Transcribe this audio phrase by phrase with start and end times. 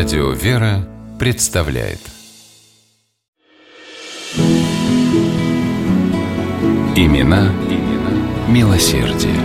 [0.00, 1.98] Радио «Вера» представляет
[6.96, 9.36] Имена, имена милосердие.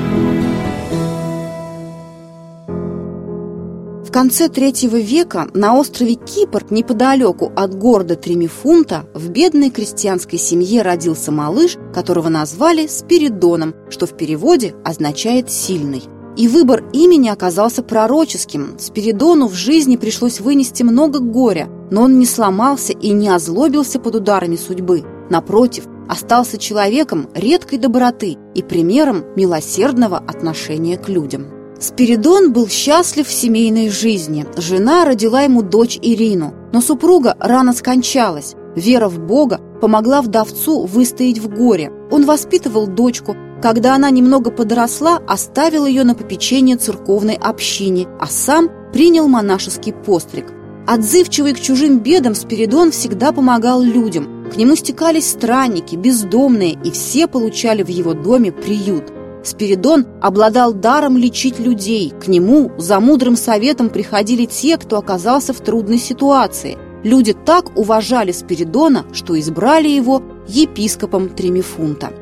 [4.02, 10.84] В конце третьего века на острове Кипр, неподалеку от города Тремифунта, в бедной крестьянской семье
[10.84, 16.15] родился малыш, которого назвали Спиридоном, что в переводе означает «сильный».
[16.38, 18.76] И выбор имени оказался пророческим.
[18.78, 24.16] Спиридону в жизни пришлось вынести много горя, но он не сломался и не озлобился под
[24.16, 25.04] ударами судьбы.
[25.30, 31.48] Напротив, остался человеком редкой доброты и примером милосердного отношения к людям.
[31.80, 34.46] Спиридон был счастлив в семейной жизни.
[34.58, 38.56] Жена родила ему дочь Ирину, но супруга рано скончалась.
[38.76, 41.92] Вера в Бога помогла вдовцу выстоять в горе.
[42.12, 43.36] Он воспитывал дочку,
[43.66, 50.54] когда она немного подросла, оставил ее на попечение церковной общине, а сам принял монашеский постриг.
[50.86, 54.48] Отзывчивый к чужим бедам Спиридон всегда помогал людям.
[54.54, 59.06] К нему стекались странники, бездомные, и все получали в его доме приют.
[59.44, 62.14] Спиридон обладал даром лечить людей.
[62.24, 66.78] К нему за мудрым советом приходили те, кто оказался в трудной ситуации.
[67.04, 72.14] Люди так уважали Спиридона, что избрали его епископом Тремифунта.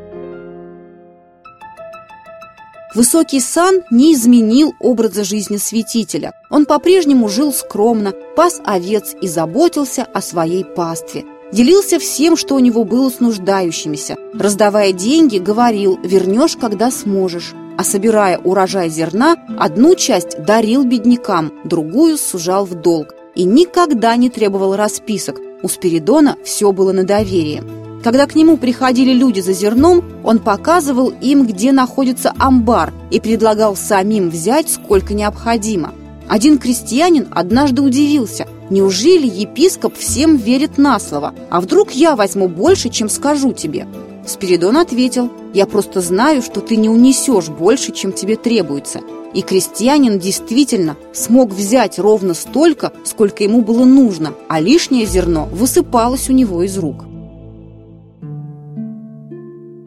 [2.96, 6.34] Высокий сан не изменил образа жизни святителя.
[6.52, 11.26] Он по-прежнему жил скромно, пас овец и заботился о своей пастве.
[11.52, 14.18] Делился всем, что у него было с нуждающимися.
[14.34, 17.54] Раздавая деньги, говорил «вернешь, когда сможешь».
[17.76, 23.16] А собирая урожай зерна, одну часть дарил беднякам, другую сужал в долг.
[23.34, 25.40] И никогда не требовал расписок.
[25.64, 27.64] У Спиридона все было на доверие.
[28.04, 33.78] Когда к нему приходили люди за зерном, он показывал им, где находится амбар, и предлагал
[33.78, 35.94] самим взять сколько необходимо.
[36.28, 42.90] Один крестьянин однажды удивился, неужели епископ всем верит на слово, а вдруг я возьму больше,
[42.90, 43.88] чем скажу тебе?
[44.26, 49.00] Спиридон ответил, я просто знаю, что ты не унесешь больше, чем тебе требуется.
[49.34, 56.30] И крестьянин действительно смог взять ровно столько, сколько ему было нужно, а лишнее зерно высыпалось
[56.30, 57.06] у него из рук.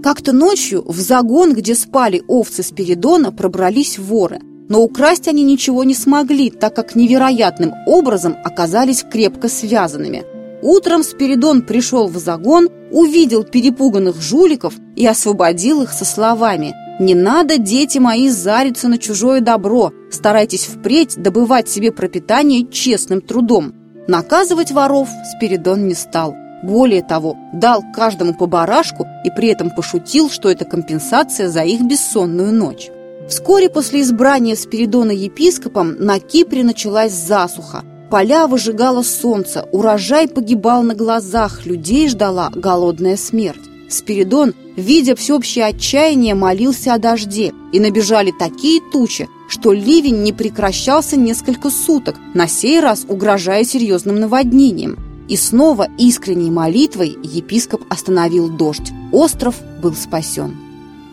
[0.06, 4.38] Как-то ночью в загон, где спали овцы Спиридона, пробрались воры.
[4.68, 10.22] Но украсть они ничего не смогли, так как невероятным образом оказались крепко связанными.
[10.62, 17.58] Утром Спиридон пришел в загон, увидел перепуганных жуликов и освободил их со словами «Не надо,
[17.58, 23.74] дети мои, зариться на чужое добро, старайтесь впредь добывать себе пропитание честным трудом».
[24.06, 26.36] Наказывать воров Спиридон не стал–
[26.66, 31.82] более того, дал каждому по барашку и при этом пошутил, что это компенсация за их
[31.82, 32.90] бессонную ночь.
[33.28, 37.82] Вскоре после избрания Спиридона епископом на Кипре началась засуха.
[38.10, 43.62] Поля выжигало солнце, урожай погибал на глазах, людей ждала голодная смерть.
[43.88, 51.16] Спиридон, видя всеобщее отчаяние, молился о дожде, и набежали такие тучи, что ливень не прекращался
[51.16, 55.05] несколько суток, на сей раз угрожая серьезным наводнением.
[55.28, 58.92] И снова искренней молитвой епископ остановил дождь.
[59.12, 60.56] Остров был спасен.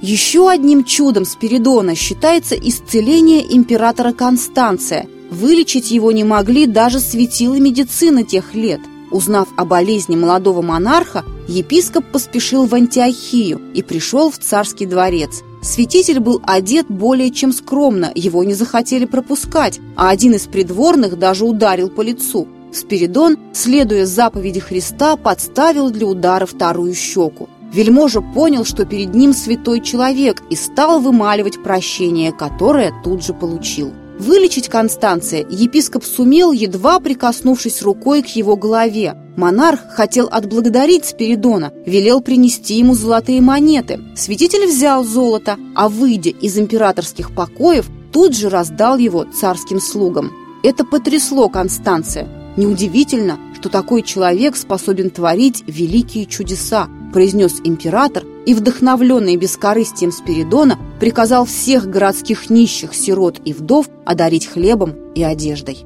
[0.01, 5.07] Еще одним чудом Спиридона считается исцеление императора Констанция.
[5.31, 8.81] Вылечить его не могли даже светилы медицины тех лет.
[9.12, 15.41] Узнав о болезни молодого монарха, епископ поспешил в Антиохию и пришел в царский дворец.
[15.62, 21.46] Святитель был одет более чем скромно, его не захотели пропускать, а один из придворных даже
[21.46, 22.47] ударил по лицу.
[22.73, 27.47] Спиридон, следуя заповеди Христа, подставил для удара вторую щеку.
[27.73, 33.91] Вельможа понял, что перед ним святой человек и стал вымаливать прощение, которое тут же получил.
[34.19, 39.16] Вылечить Констанция епископ сумел, едва прикоснувшись рукой к его голове.
[39.35, 44.00] Монарх хотел отблагодарить Спиридона, велел принести ему золотые монеты.
[44.16, 50.31] Святитель взял золото, а, выйдя из императорских покоев, тут же раздал его царским слугам.
[50.61, 52.42] Это потрясло Констанция.
[52.55, 61.46] Неудивительно, что такой человек способен творить великие чудеса, произнес император и, вдохновленный бескорыстием Спиридона, приказал
[61.46, 65.85] всех городских нищих, сирот и вдов одарить хлебом и одеждой.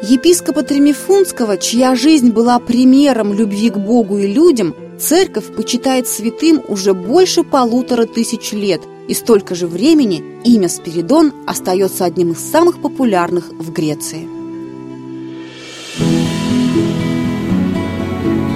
[0.00, 6.92] Епископа Тремифунского, чья жизнь была примером любви к Богу и людям, церковь почитает святым уже
[6.94, 13.48] больше полутора тысяч лет– и столько же времени имя Спиридон остается одним из самых популярных
[13.48, 14.28] в Греции.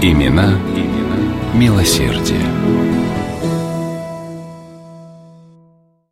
[0.03, 3.02] Имена, имена милосердие.